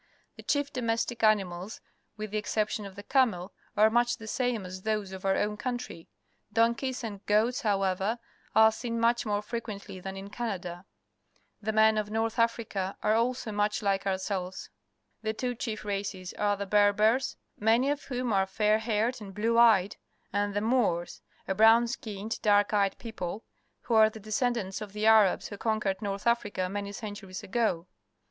The 0.35 0.41
chief 0.41 0.73
domestic 0.73 1.21
animals, 1.21 1.79
with 2.17 2.31
the 2.31 2.39
excep 2.39 2.69
tion 2.69 2.87
of 2.87 2.95
the 2.95 3.03
camel, 3.03 3.53
are 3.77 3.91
much 3.91 4.17
the 4.17 4.25
same 4.25 4.65
as 4.65 4.81
those 4.81 5.11
of 5.11 5.25
our 5.25 5.35
own 5.35 5.57
country. 5.57 6.09
Donkeys 6.51 7.03
and 7.03 7.23
goats, 7.27 7.61
however, 7.61 8.17
are 8.55 8.71
seen 8.71 8.99
much 8.99 9.27
more 9.27 9.43
frequently 9.43 9.99
than 9.99 10.17
in 10.17 10.31
Canada. 10.31 10.85
The 11.61 11.71
men 11.71 11.99
of 11.99 12.09
North 12.09 12.39
Africa 12.39 12.97
are 13.03 13.11
AFRICA 13.13 13.43
227 13.43 13.51
also 13.51 13.51
much 13.55 13.83
like 13.83 14.07
ourselves. 14.07 14.71
The 15.21 15.33
two 15.33 15.53
chief 15.53 15.85
races 15.85 16.33
are 16.33 16.57
the 16.57 16.65
Berbers, 16.65 17.37
many 17.59 17.91
of 17.91 18.05
whom 18.05 18.33
are 18.33 18.47
fair 18.47 18.79
haired 18.79 19.21
and 19.21 19.35
blue 19.35 19.59
eyed, 19.59 19.97
and 20.33 20.55
the 20.55 20.61
A 20.65 20.67
loors, 20.67 21.21
a 21.47 21.53
brown 21.53 21.85
skinned, 21.87 22.41
dark 22.41 22.73
eyed 22.73 22.97
people, 22.97 23.43
who 23.81 23.93
are 23.93 24.09
the 24.09 24.19
descendants 24.19 24.81
of 24.81 24.93
the 24.93 25.05
Arabs 25.05 25.49
who 25.49 25.59
conquered 25.59 26.01
North 26.01 26.25
Africa 26.25 26.67
many 26.69 26.91
centuries 26.91 27.43
ago. 27.43 27.85